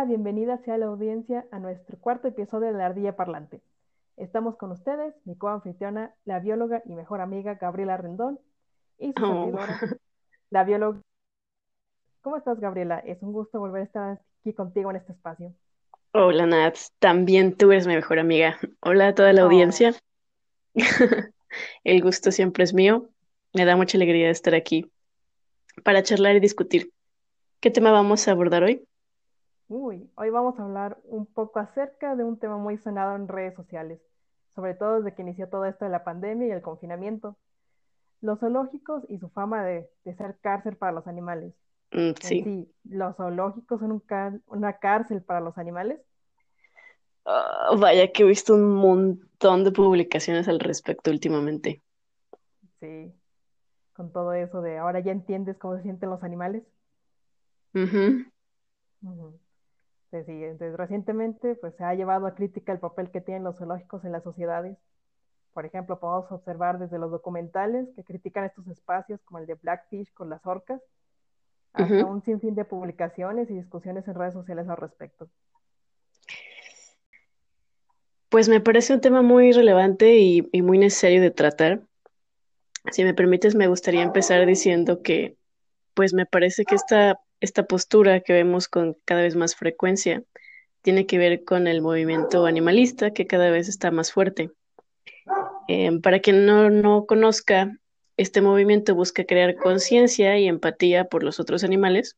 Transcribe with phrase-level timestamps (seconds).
[0.00, 3.60] Hola, bienvenida sea la audiencia a nuestro cuarto episodio de La Ardilla Parlante.
[4.16, 8.40] Estamos con ustedes, mi coanfitriona, la bióloga y mejor amiga Gabriela Rendón
[8.98, 9.52] y su Oh.
[10.48, 11.02] la bióloga.
[12.22, 13.00] ¿Cómo estás, Gabriela?
[13.00, 15.52] Es un gusto volver a estar aquí contigo en este espacio.
[16.12, 18.58] Hola Nats, también tú eres mi mejor amiga.
[18.80, 19.44] Hola a toda la Oh.
[19.44, 19.94] audiencia.
[21.84, 23.10] El gusto siempre es mío.
[23.52, 24.90] Me da mucha alegría estar aquí
[25.84, 26.90] para charlar y discutir.
[27.60, 28.82] ¿Qué tema vamos a abordar hoy?
[29.70, 33.54] Uy, hoy vamos a hablar un poco acerca de un tema muy sonado en redes
[33.54, 33.98] sociales,
[34.54, 37.38] sobre todo desde que inició todo esto de la pandemia y el confinamiento.
[38.22, 41.54] Los zoológicos y su fama de, de ser cárcel para los animales.
[41.92, 42.44] Mm, sí.
[42.44, 46.00] sí, ¿los zoológicos son un una cárcel para los animales?
[47.24, 51.82] Ah, vaya que he visto un montón de publicaciones al respecto últimamente.
[52.80, 53.12] Sí,
[53.94, 56.64] con todo eso de ahora ya entiendes cómo se sienten los animales.
[57.74, 58.30] Ujú.
[59.00, 59.08] Sí,
[60.12, 64.12] entonces recientemente pues se ha llevado a crítica el papel que tienen los zoológicos en
[64.12, 64.76] las sociedades.
[65.52, 70.12] Por ejemplo, podemos observar desde los documentales que critican estos espacios como el de Blackfish
[70.12, 70.80] con las orcas,
[71.72, 75.28] hasta un sinfín de publicaciones y discusiones en redes sociales al respecto.
[78.28, 81.82] Pues me parece un tema muy relevante y, y muy necesario de tratar.
[82.92, 85.36] Si me permites, me gustaría empezar diciendo que,
[85.94, 90.22] pues me parece que esta, esta postura que vemos con cada vez más frecuencia
[90.82, 94.50] tiene que ver con el movimiento animalista que cada vez está más fuerte.
[95.68, 97.78] Eh, para quien no, no conozca,
[98.16, 102.16] este movimiento busca crear conciencia y empatía por los otros animales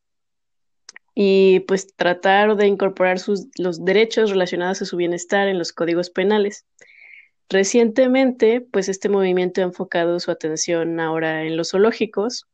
[1.14, 6.10] y pues tratar de incorporar sus, los derechos relacionados a su bienestar en los códigos
[6.10, 6.64] penales.
[7.48, 12.46] Recientemente, pues este movimiento ha enfocado su atención ahora en los zoológicos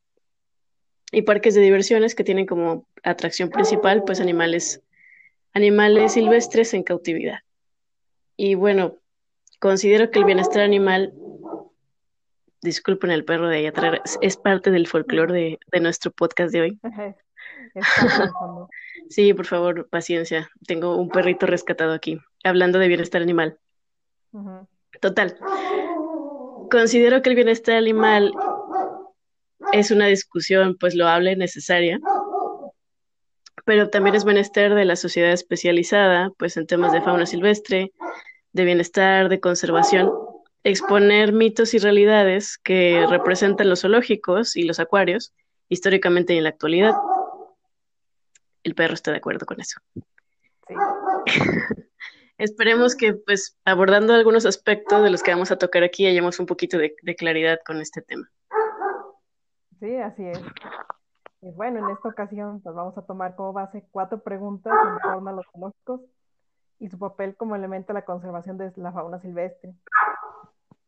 [1.12, 4.82] y parques de diversiones que tienen como atracción principal pues animales,
[5.54, 7.38] animales silvestres en cautividad.
[8.36, 8.96] Y bueno,
[9.58, 11.12] considero que el bienestar animal,
[12.62, 16.60] disculpen el perro de ahí atrás, es parte del folclore de, de nuestro podcast de
[16.60, 16.80] hoy.
[19.08, 20.50] Sí, por favor, paciencia.
[20.66, 23.58] Tengo un perrito rescatado aquí, hablando de bienestar animal.
[25.00, 25.38] Total.
[26.70, 28.32] Considero que el bienestar animal
[29.72, 31.98] es una discusión pues loable, necesaria,
[33.64, 37.92] pero también es menester de la sociedad especializada pues en temas de fauna silvestre,
[38.52, 40.10] de bienestar, de conservación,
[40.64, 45.32] exponer mitos y realidades que representan los zoológicos y los acuarios
[45.68, 46.94] históricamente y en la actualidad.
[48.62, 49.80] El perro está de acuerdo con eso.
[50.66, 50.74] Sí.
[52.38, 56.46] Esperemos que, pues, abordando algunos aspectos de los que vamos a tocar aquí, hayamos un
[56.46, 58.30] poquito de, de claridad con este tema.
[59.80, 60.40] Sí, así es.
[61.40, 65.30] Y bueno, en esta ocasión pues vamos a tomar como base cuatro preguntas en torno
[65.30, 66.00] a los zoológicos
[66.80, 69.74] y su papel como elemento de la conservación de la fauna silvestre.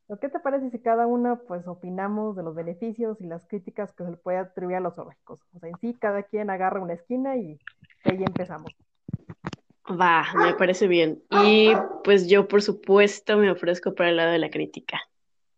[0.08, 3.92] ¿Lo qué te parece si cada una pues opinamos de los beneficios y las críticas
[3.92, 5.40] que se le puede atribuir a los zoológicos?
[5.54, 7.60] O sea, en sí cada quien agarra una esquina y
[8.04, 8.74] ahí empezamos.
[9.88, 11.22] Va, me parece bien.
[11.30, 11.72] Y
[12.02, 15.00] pues yo, por supuesto, me ofrezco para el lado de la crítica.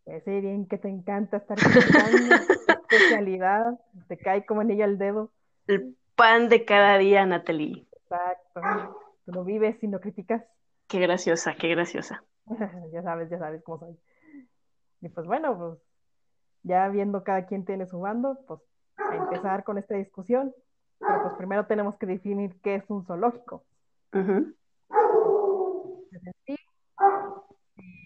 [0.04, 2.34] Pues sí, bien que te encanta estar criticando
[2.96, 5.30] especialidad, te cae como anillo al dedo.
[5.66, 7.86] El pan de cada día, Natalie.
[7.92, 8.60] Exacto.
[9.24, 10.42] Tú no vives si no criticas.
[10.88, 12.24] Qué graciosa, qué graciosa.
[12.92, 13.96] ya sabes, ya sabes cómo soy.
[15.00, 15.78] Y pues bueno, pues
[16.62, 18.60] ya viendo cada quien tiene su bando, pues
[18.96, 20.54] a empezar con esta discusión.
[20.98, 23.64] Pero pues primero tenemos que definir qué es un zoológico.
[24.12, 24.54] En
[26.46, 26.56] sí,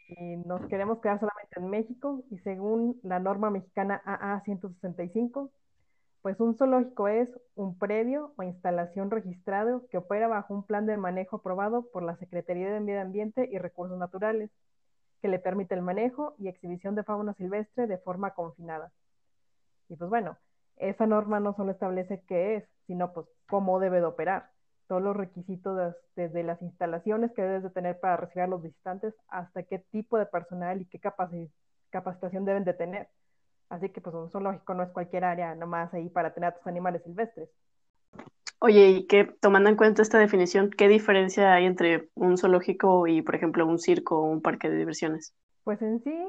[0.08, 5.50] y nos queremos quedar solamente en México y según la norma mexicana AA 165,
[6.22, 10.96] pues un zoológico es un predio o instalación registrado que opera bajo un plan de
[10.96, 14.50] manejo aprobado por la Secretaría de Medio Ambiente y Recursos Naturales,
[15.22, 18.92] que le permite el manejo y exhibición de fauna silvestre de forma confinada.
[19.88, 20.36] Y pues bueno,
[20.76, 24.50] esa norma no solo establece qué es, sino pues cómo debe de operar,
[24.88, 28.62] todos los requisitos des- desde las instalaciones que debes de tener para recibir a los
[28.62, 31.50] visitantes hasta qué tipo de personal y qué capaci-
[31.90, 33.08] capacitación deben de tener.
[33.70, 36.66] Así que pues un zoológico no es cualquier área nomás ahí para tener a tus
[36.66, 37.50] animales silvestres.
[38.58, 43.22] Oye, y que tomando en cuenta esta definición, ¿qué diferencia hay entre un zoológico y,
[43.22, 45.34] por ejemplo, un circo o un parque de diversiones?
[45.64, 46.28] Pues en sí,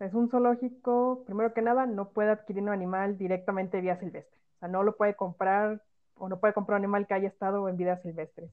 [0.00, 4.38] es un zoológico, primero que nada, no puede adquirir un animal directamente vía silvestre.
[4.56, 5.82] O sea, no lo puede comprar
[6.18, 8.50] o no puede comprar un animal que haya estado en vida silvestre.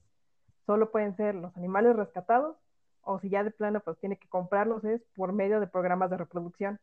[0.66, 2.58] Solo pueden ser los animales rescatados
[3.02, 6.18] o si ya de plano pues tiene que comprarlos es por medio de programas de
[6.18, 6.80] reproducción.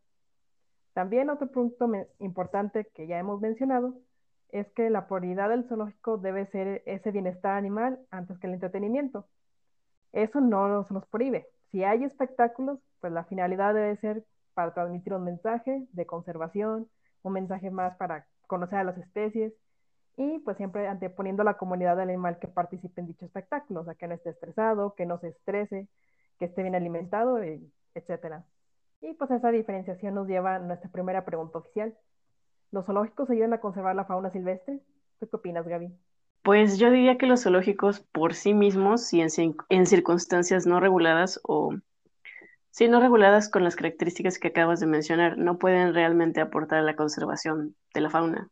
[0.94, 3.94] También otro punto importante que ya hemos mencionado
[4.50, 9.26] es que la prioridad del zoológico debe ser ese bienestar animal antes que el entretenimiento.
[10.12, 11.48] Eso no se nos prohíbe.
[11.70, 14.24] Si hay espectáculos, pues la finalidad debe ser
[14.54, 16.88] para transmitir un mensaje de conservación,
[17.22, 19.54] un mensaje más para conocer a las especies
[20.16, 23.84] y pues siempre anteponiendo a la comunidad del animal que participe en dicho espectáculo, o
[23.84, 25.88] sea, que no esté estresado, que no se estrese,
[26.38, 28.42] que esté bien alimentado, etc.
[29.00, 31.96] Y pues esa diferenciación nos lleva a nuestra primera pregunta oficial.
[32.70, 34.80] ¿Los zoológicos ayudan a conservar la fauna silvestre?
[35.18, 35.92] ¿Tú qué opinas, Gaby?
[36.42, 39.28] Pues yo diría que los zoológicos por sí mismos y en,
[39.68, 41.74] en circunstancias no reguladas o
[42.70, 46.82] sí no reguladas con las características que acabas de mencionar, no pueden realmente aportar a
[46.82, 48.48] la conservación de la fauna.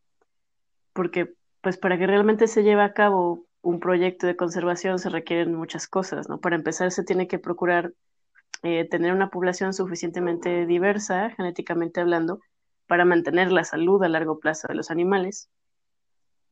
[0.93, 5.53] Porque pues para que realmente se lleve a cabo un proyecto de conservación se requieren
[5.55, 6.39] muchas cosas, ¿no?
[6.39, 7.93] Para empezar se tiene que procurar
[8.63, 12.39] eh, tener una población suficientemente diversa, genéticamente hablando,
[12.87, 15.49] para mantener la salud a largo plazo de los animales.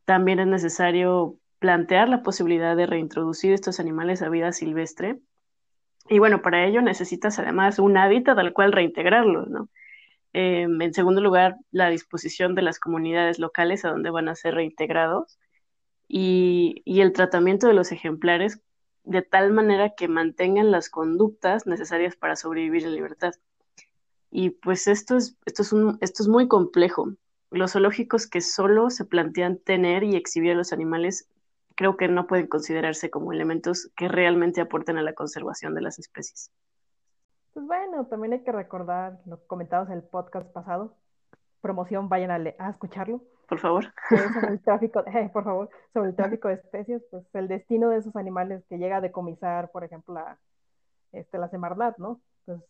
[0.06, 5.20] También es necesario plantear la posibilidad de reintroducir estos animales a vida silvestre.
[6.08, 9.70] Y bueno, para ello necesitas además un hábitat al cual reintegrarlos, ¿no?
[10.34, 14.56] Em, en segundo lugar, la disposición de las comunidades locales a donde van a ser
[14.56, 15.40] reintegrados
[16.08, 18.62] y, el tratamiento de los ejemplares
[19.04, 23.34] de tal manera que mantengan las conductas necesarias para sobrevivir en libertad.
[24.32, 27.14] Y pues esto es, esto es muy complejo.
[27.52, 31.28] Los zoológicos que solo se plantean tener y exhibir a los animales
[31.76, 35.98] creo que no pueden considerarse como elementos que realmente aporten a la conservación de las
[35.98, 36.52] especies.
[37.54, 40.96] Pues bueno, también hay que recordar lo comentado en el podcast pasado.
[41.62, 43.22] Promoción, vayan a, escucharlo.
[43.48, 43.86] Por favor.
[44.08, 47.98] sobre el tráfico, eh, por favor, sobre el tráfico de especies, pues el destino de
[47.98, 50.38] esos animales que llega a decomisar, por ejemplo, la,
[51.12, 52.22] este, la Semarnat, ¿no?
[52.46, 52.62] Pues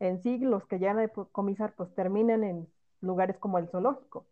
[0.00, 2.68] en sí los que llegan a comisar pues terminan en
[3.00, 4.26] lugares como el zoológico.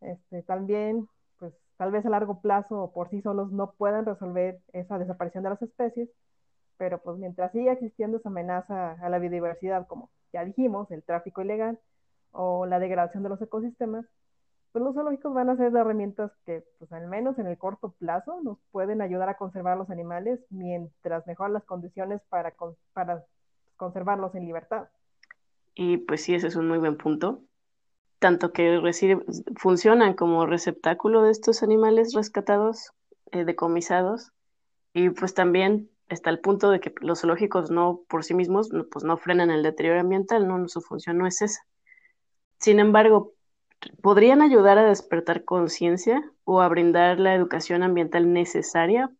[0.00, 1.08] Este, también,
[1.38, 5.44] pues tal vez a largo plazo o por sí solos no puedan resolver esa desaparición
[5.44, 6.08] de las especies,
[6.82, 11.40] pero pues mientras siga existiendo esa amenaza a la biodiversidad, como ya dijimos, el tráfico
[11.40, 11.78] ilegal
[12.32, 14.04] o la degradación de los ecosistemas,
[14.72, 18.40] pues los zoológicos van a ser herramientas que, pues al menos en el corto plazo,
[18.42, 22.52] nos pueden ayudar a conservar los animales mientras mejoran las condiciones para,
[23.76, 24.88] conservarlos en libertad.
[25.76, 27.44] Y pues sí, ese es un muy buen punto.
[28.18, 28.80] Tanto que
[29.54, 32.90] funcionan como receptáculo de estos animales rescatados,
[33.30, 34.32] eh, decomisados,
[34.92, 39.04] y pues también está el punto de que los zoológicos no por sí mismos pues
[39.04, 41.62] no frenan el deterioro ambiental, no, su función no es esa.
[42.58, 43.32] Sin embargo,
[44.02, 49.10] podrían ayudar a despertar conciencia o a brindar la educación ambiental necesaria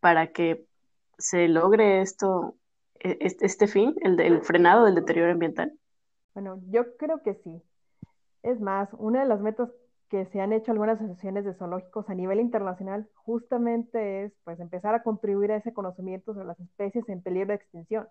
[0.00, 0.66] para que
[1.18, 2.56] se logre esto
[3.00, 5.72] e-, este, fin, el, frenado del deterioro ambiental?
[6.34, 7.62] Bueno, yo creo que sí.
[8.42, 9.70] Es más, una de las metas
[10.10, 14.94] que se han hecho algunas asociaciones de zoológicos a nivel internacional justamente es pues empezar
[14.94, 18.08] a contribuir a ese conocimiento sobre las especies en peligro de extinción.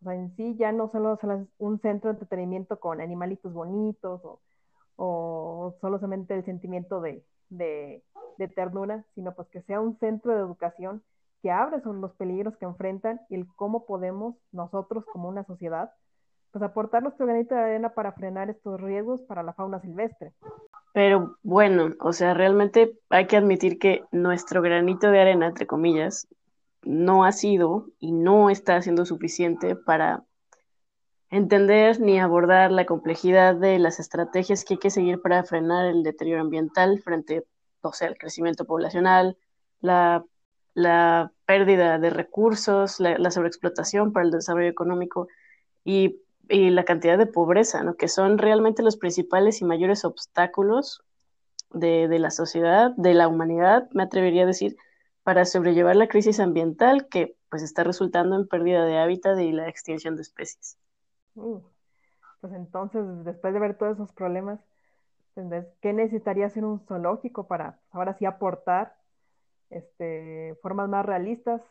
[0.00, 4.24] O sea, en sí ya no solo es un centro de entretenimiento con animalitos bonitos
[4.24, 4.40] o,
[4.96, 8.02] o solamente el sentimiento de, de,
[8.54, 11.02] ternura, sino pues que sea un centro de educación
[11.42, 15.92] que abre sobre los peligros que enfrentan y el cómo podemos nosotros como una sociedad
[16.58, 20.32] pues aportar nuestro granito de arena para frenar estos riesgos para la fauna silvestre.
[20.92, 26.26] Pero bueno, o sea, realmente hay que admitir que nuestro granito de arena, entre comillas,
[26.82, 30.24] no ha sido y no está siendo suficiente para
[31.30, 36.02] entender ni abordar la complejidad de las estrategias que hay que seguir para frenar el
[36.02, 37.44] deterioro ambiental frente,
[37.82, 39.36] o sea, al crecimiento poblacional,
[39.80, 40.24] la
[40.78, 45.26] la pérdida de recursos, la, sobreexplotación para el desarrollo económico
[46.48, 47.94] y, la cantidad de pobreza, ¿no?
[47.94, 51.02] que son realmente los principales y mayores obstáculos
[51.70, 54.76] de, la sociedad, de la humanidad, me atrevería a decir,
[55.22, 59.68] para sobrellevar la crisis ambiental que pues está resultando en pérdida de hábitat y la
[59.68, 60.78] extinción de especies.
[61.34, 61.60] Uh,
[62.40, 64.60] pues entonces, después de ver todos esos problemas,
[65.80, 68.96] ¿qué necesitaría hacer un zoológico para ahora sí aportar
[69.70, 71.62] este, formas más realistas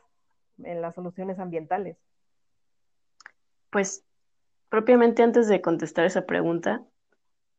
[0.60, 1.98] en las soluciones ambientales?
[3.70, 4.07] Pues
[4.70, 6.84] propiamente antes de contestar esa pregunta,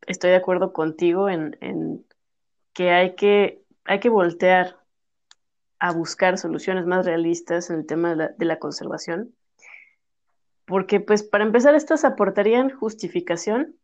[0.06, 2.04] estoy de acuerdo contigo en,
[2.72, 4.76] que, hay que hay que voltear
[5.78, 9.34] a buscar soluciones más realistas en el tema de la, de la conservación,
[10.66, 13.76] porque pues para empezar estas aportarían justificación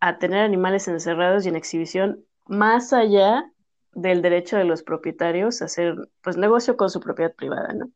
[0.00, 3.50] a tener animales encerrados y en exhibición más allá
[3.92, 7.90] del derecho de los propietarios a hacer pues negocio con su propiedad privada, ¿no?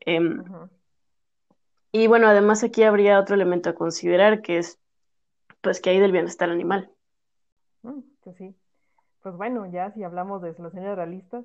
[0.00, 0.42] Em,
[1.92, 4.78] y bueno, además aquí habría otro elemento a considerar que es
[5.60, 6.90] pues que hay del bienestar animal.
[7.82, 8.54] Mm, pues sí.
[9.22, 11.44] Pues bueno, ya si hablamos de soluciones realistas,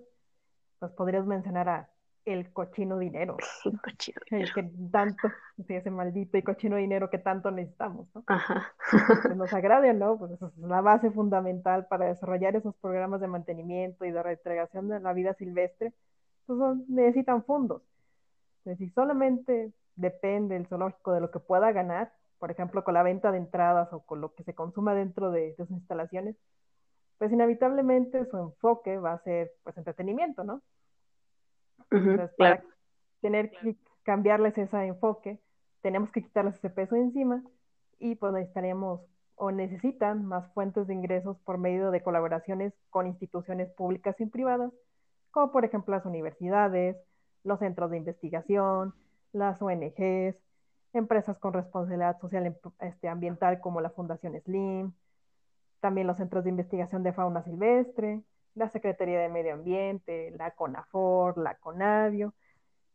[0.80, 1.90] pues podrías mencionar a
[2.26, 3.38] el cochino dinero.
[3.66, 5.30] El cochino El que tanto,
[5.68, 8.24] ese maldito y cochino dinero que tanto necesitamos, ¿no?
[8.28, 8.74] Ajá.
[9.24, 13.28] Que nos agrade o no, pues es la base fundamental para desarrollar esos programas de
[13.28, 15.94] mantenimiento y de reintegración de la vida silvestre,
[16.48, 17.84] pues son- necesitan fondos.
[18.66, 23.04] Entonces, si solamente depende el zoológico de lo que pueda ganar, por ejemplo, con la
[23.04, 26.36] venta de entradas o con lo que se consuma dentro de, de sus instalaciones,
[27.18, 30.62] pues inevitablemente su enfoque va a ser pues entretenimiento, ¿no?
[31.92, 32.62] Entonces, claro.
[32.62, 32.76] para
[33.22, 35.40] tener que cambiarles ese enfoque,
[35.82, 37.44] tenemos que quitarles ese peso encima
[38.00, 39.02] y pues necesitaremos
[39.36, 44.72] o necesitan más fuentes de ingresos por medio de colaboraciones con instituciones públicas y privadas,
[45.32, 46.98] como por ejemplo las universidades,
[47.44, 48.94] los centros de investigación,
[49.36, 50.36] las ONGs,
[50.94, 54.94] empresas con responsabilidad social em- este, ambiental como la Fundación SLIM,
[55.82, 58.22] también los centros de investigación de fauna silvestre,
[58.56, 62.34] la Secretaría de Medio Ambiente, la CONAFOR, la CONAVIO,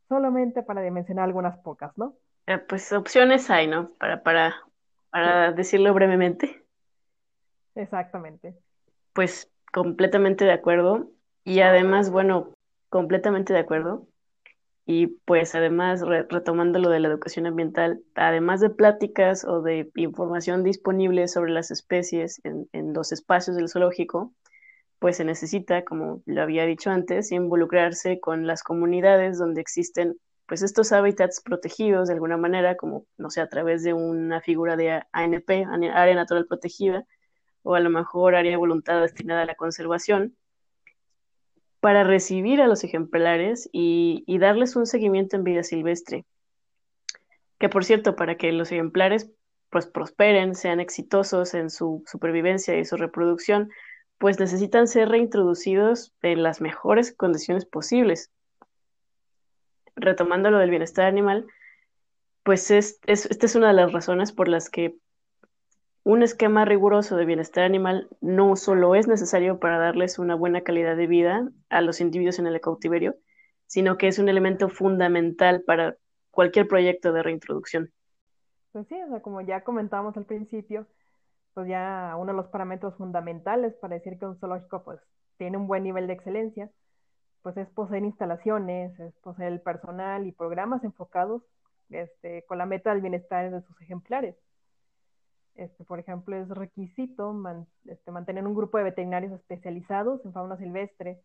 [0.09, 2.14] solamente para mencionar algunas pocas, ¿no?
[2.47, 3.90] Eh, pues opciones hay, ¿no?
[3.99, 4.56] Para, para,
[5.11, 6.64] para decirlo brevemente.
[7.75, 8.56] Exactamente.
[9.12, 11.11] Pues completamente de acuerdo.
[11.44, 12.54] Y además, bueno,
[12.88, 14.06] completamente de acuerdo.
[14.87, 19.91] Y pues además, re- retomando lo de la educación ambiental, además de pláticas o de
[19.97, 24.35] información disponible sobre las especies en, en los espacios del zoológico,
[24.99, 30.63] pues se necesita, como lo había dicho antes, involucrarse con las comunidades donde existen pues
[30.63, 35.03] estos hábitats protegidos de alguna manera, como, no sé, a través de una figura de
[35.13, 37.05] ANP, Área Natural Protegida,
[37.63, 40.37] o a lo mejor área voluntad destinada a la conservación,
[41.81, 46.25] para recibir a los ejemplares y, darles un seguimiento en vida silvestre.
[47.59, 49.31] Que por cierto, para que los ejemplares
[49.71, 53.71] pues prosperen, sean exitosos en su supervivencia y su reproducción,
[54.19, 58.31] pues necesitan ser reintroducidos en las mejores condiciones posibles.
[59.95, 61.47] Retomando lo del bienestar animal,
[62.43, 64.97] pues es, es, esta es una de las razones por las que
[66.02, 70.97] un esquema riguroso de bienestar animal no solo es necesario para darles una buena calidad
[70.97, 73.16] de vida a los individuos en el cautiverio,
[73.66, 75.97] sino que es un elemento fundamental para
[76.30, 77.92] cualquier proyecto de reintroducción.
[78.73, 80.87] Pues sí, o sea, como ya comentamos al principio,
[81.54, 85.00] pues ya uno de los parámetros fundamentales para decir que un zoológico pues
[85.37, 86.71] tiene un buen nivel de excelencia,
[87.42, 91.42] pues es poseer instalaciones, es poseer personal y programas enfocados
[91.90, 94.37] este, con la meta del bienestar de sus ejemplares.
[95.54, 100.57] Este, por ejemplo, es requisito man, este, mantener un grupo de veterinarios especializados en fauna
[100.57, 101.21] silvestre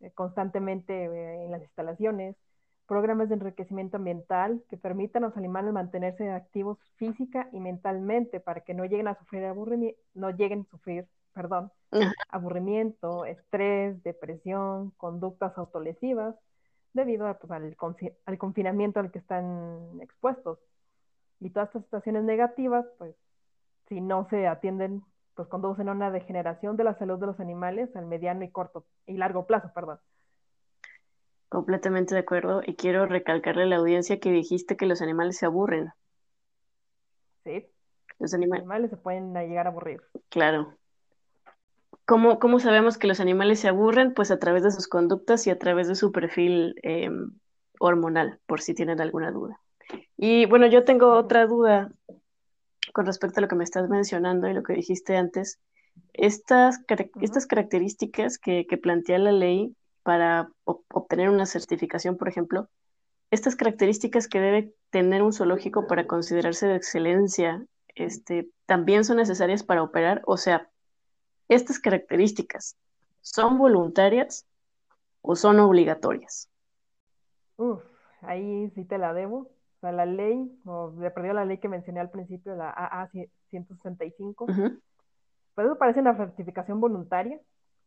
[0.00, 2.36] eh, constantemente eh, en las instalaciones,
[2.86, 8.60] programas de enriquecimiento ambiental que permitan a los animales mantenerse activos física y mentalmente para
[8.60, 11.72] que no lleguen a sufrir aburrimiento, no lleguen a sufrir, perdón,
[12.28, 16.36] aburrimiento, estrés, depresión, conductas autolesivas,
[16.92, 17.76] debido a, pues, al,
[18.26, 20.58] al, confinamiento al que están expuestos.
[21.40, 23.14] Y todas estas situaciones negativas, pues,
[23.88, 25.02] si no se atienden,
[25.34, 28.84] pues conducen a una degeneración de la salud de los animales al mediano y corto
[29.06, 29.98] y largo plazo, perdón.
[31.48, 35.46] Completamente de acuerdo y quiero recalcarle a la audiencia que dijiste que los animales se
[35.46, 35.92] aburren.
[37.44, 37.66] Sí.
[38.18, 40.02] Los, anima los animales se pueden llegar a aburrir.
[40.30, 40.74] Claro.
[42.06, 44.14] ¿Cómo, ¿Cómo, sabemos que los animales se aburren?
[44.14, 47.10] Pues a través de sus conductas y a través de su perfil eh,
[47.78, 49.60] hormonal, por si tienen alguna duda.
[50.16, 51.90] Y bueno, yo tengo otra duda
[52.96, 55.60] con respecto a lo que me estás mencionando y lo que dijiste antes.
[56.14, 56.80] Estas,
[57.20, 62.70] estas características que, que, plantea la ley para obtener una certificación, por ejemplo,
[63.30, 69.62] estas características que debe tener un zoológico para considerarse de excelencia, este, también son necesarias
[69.62, 70.22] para operar.
[70.24, 70.70] O sea,
[71.48, 72.78] estas características
[73.20, 74.46] son voluntarias
[75.20, 76.48] o son obligatorias.
[77.58, 77.82] Uf,
[78.22, 79.50] ahí sí te la debo.
[79.86, 83.08] Sea, la ley, o le perdió la ley que mencioné al principio, la AA
[83.50, 84.80] 165, uh -huh.
[85.54, 87.38] pues eso parece una certificación voluntaria,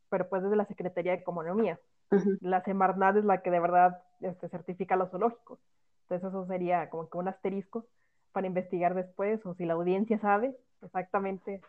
[0.10, 1.78] pero pues desde la Secretaría de Economía.
[2.10, 2.38] Uh -huh.
[2.40, 5.60] La Semarnat es la que de verdad este, certifica los zoológicos.
[6.04, 7.86] Entonces eso sería como que un asterisco
[8.32, 11.62] para investigar después, o si la audiencia sabe exactamente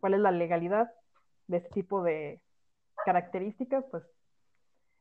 [0.00, 0.92] cuál es la legalidad
[1.46, 2.42] de este tipo de
[3.06, 4.04] características, pues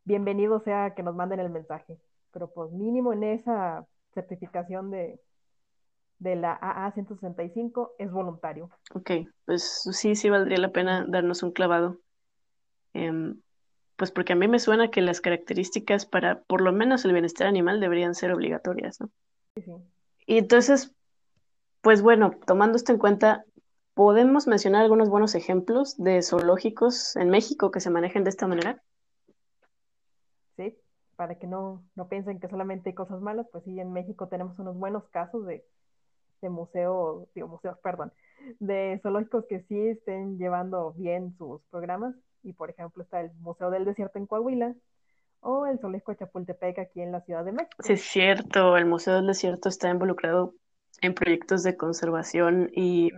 [0.06, 2.00] bienvenido sea que nos manden el mensaje.
[2.32, 3.86] Pero pues mínimo en esa
[4.18, 5.20] certificación de,
[6.18, 8.72] de la AA 165 es voluntario.
[8.96, 9.12] Ok,
[9.46, 12.00] pues sí, sí valdría la pena darnos un clavado.
[12.94, 13.36] Eh,
[13.96, 17.48] pues porque a mí me suena que las características para por lo menos el bienestar
[17.48, 19.10] animal deberían ser obligatorias, ¿no?
[19.56, 19.72] Sí, sí.
[20.26, 20.94] Y entonces,
[21.82, 23.46] pues bueno, tomando esto en cuenta,
[23.94, 28.82] ¿podemos mencionar algunos buenos ejemplos de zoológicos en México que se manejen de esta manera?
[31.18, 34.58] Para que no, no piensen que solamente hay cosas malas, pues sí, en México tenemos
[34.60, 35.66] unos buenos casos de,
[36.42, 38.14] de museos, digo, museos, perdón,
[38.60, 42.16] de zoológicos que sí estén llevando bien sus programas.
[42.44, 44.74] Y por ejemplo está el Museo del Desierto en Coahuila
[45.42, 47.76] o el Zoológico de Chapultepec aquí en la Ciudad de México.
[47.80, 50.54] Sí, es cierto, el Museo del Desierto está involucrado
[51.02, 53.12] en proyectos de conservación y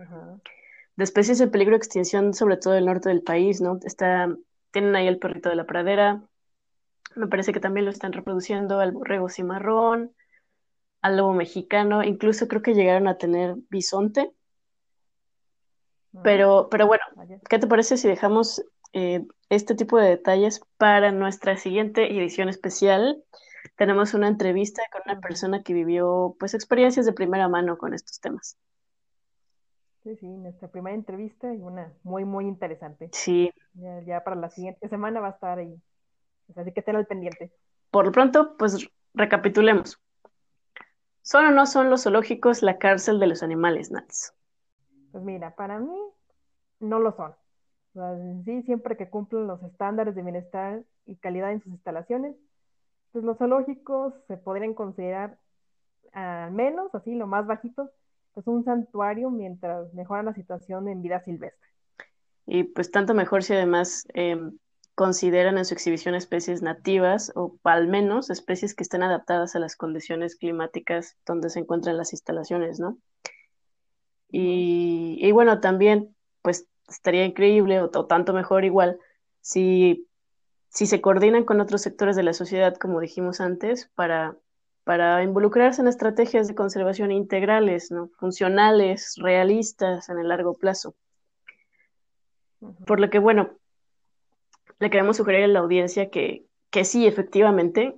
[0.96, 3.78] de especies en peligro de extinción, sobre todo el norte del país, ¿no?
[3.84, 4.34] Está,
[4.70, 6.22] tienen ahí el perrito de la pradera,
[7.16, 10.14] me parece que también lo están reproduciendo al borrego cimarrón,
[11.02, 14.32] al lobo mexicano, incluso creo que llegaron a tener bisonte.
[16.14, 17.02] Ah, pero, pero bueno,
[17.48, 23.22] ¿qué te parece si dejamos eh, este tipo de detalles para nuestra siguiente edición especial?
[23.76, 28.20] Tenemos una entrevista con una persona que vivió pues experiencias de primera mano con estos
[28.20, 28.58] temas.
[30.02, 33.10] Sí, sí, nuestra primera entrevista y una muy, muy interesante.
[33.12, 33.50] Sí.
[34.06, 35.78] Ya, para la siguiente semana va a estar ahí.
[36.56, 37.52] Así que ten al pendiente.
[37.90, 40.00] Por lo pronto, pues recapitulemos.
[41.22, 44.34] ¿Son o no son los zoológicos la cárcel de los animales, Nats?
[45.12, 45.96] Pues mira, para mí
[46.80, 47.34] no lo son.
[48.44, 52.36] sí, siempre que cumplen los estándares de bienestar y calidad en sus instalaciones,
[53.12, 55.38] pues los zoológicos se podrían considerar
[56.12, 57.90] al menos, así, lo más bajito,
[58.32, 61.68] pues un santuario mientras mejoran la situación en vida silvestre.
[62.46, 64.38] Y pues tanto mejor si además eh,
[65.00, 69.74] consideran en su exhibición especies nativas o al menos especies que estén adaptadas a las
[69.74, 72.98] condiciones climáticas donde se encuentran las instalaciones, ¿no?
[74.28, 78.98] Y, y bueno, también pues estaría increíble o, tanto mejor igual
[79.40, 80.06] si,
[80.68, 84.36] si se coordinan con otros sectores de la sociedad, como dijimos antes, para
[84.84, 88.10] para involucrarse en estrategias de conservación integrales, ¿no?
[88.18, 90.94] funcionales, realistas en el largo plazo.
[92.86, 93.60] Por lo que, bueno,
[94.80, 97.96] le queremos sugerir a la audiencia que, que sí, efectivamente,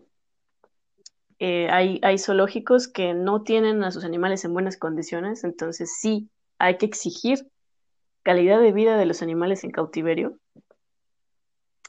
[1.38, 6.28] eh, hay, hay zoológicos que no tienen a sus animales en buenas condiciones, entonces sí,
[6.58, 7.48] hay que exigir
[8.22, 10.38] calidad de vida de los animales en cautiverio.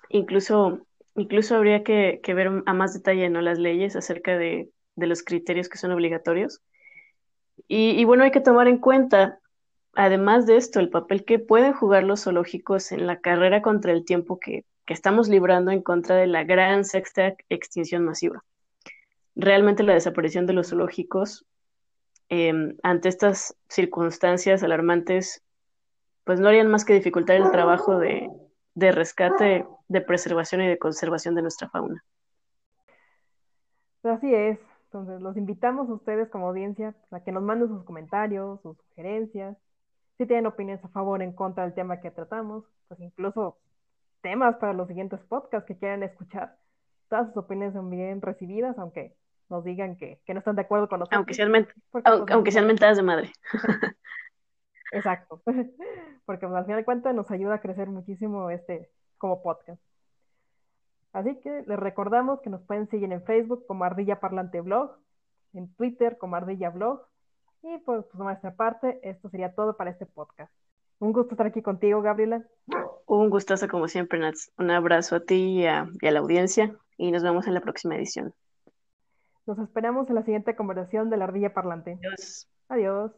[0.10, 3.42] Incluso, incluso habría que, que ver a más detalle ¿no?
[3.42, 6.62] las leyes acerca de de los criterios que son obligatorios.
[7.68, 9.40] Y, bueno, hay que tomar en cuenta,
[9.94, 14.06] además de esto, el papel que pueden jugar los zoológicos en la carrera contra el
[14.06, 18.44] tiempo que, estamos librando en contra de la gran sexta extinción masiva.
[19.36, 21.46] Realmente la desaparición de los zoológicos
[22.30, 25.44] em, ante estas circunstancias alarmantes,
[26.26, 28.30] pues no harían más que dificultar el trabajo de,
[28.76, 32.04] de rescate, de preservación y de conservación de nuestra fauna.
[34.04, 34.60] Así es,
[34.94, 39.58] entonces, los invitamos a ustedes como audiencia a que nos manden sus comentarios, sus sugerencias,
[40.18, 43.58] si tienen opiniones a favor o en contra del tema que tratamos, pues incluso
[44.24, 46.56] temas para los siguientes podcasts que quieran escuchar.
[47.10, 49.16] Todas sus opiniones son bien recibidas, aunque
[49.50, 51.18] nos digan que, no están de acuerdo con nosotros.
[51.18, 51.52] Aunque sean,
[51.92, 53.32] pues, aunque, sean mentadas de madre.
[54.92, 55.42] Exacto,
[56.26, 59.82] porque pues, al final de cuentas nos ayuda a crecer muchísimo este como podcast.
[61.12, 64.98] Así que les recordamos que nos pueden seguir en Facebook como Ardilla Parlante Blog,
[65.54, 67.06] en Twitter como Ardilla Blog.
[67.62, 70.52] Y pues, por nuestra parte, esto sería todo para este podcast.
[71.00, 72.44] Un gusto estar aquí contigo, Gabriela.
[73.14, 74.52] Un gustazo como siempre, Nats.
[74.58, 77.62] Un abrazo a ti y a, y a la audiencia y nos vemos en la
[77.62, 78.34] próxima edición.
[79.46, 82.00] Nos esperamos en la siguiente conversación de la Ardilla Parlante.
[82.02, 82.48] Adiós.
[82.70, 83.12] Adiós.